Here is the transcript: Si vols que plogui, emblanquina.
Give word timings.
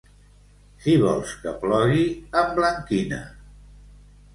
Si 0.85 0.95
vols 1.03 1.35
que 1.45 1.55
plogui, 1.67 2.09
emblanquina. 2.45 3.25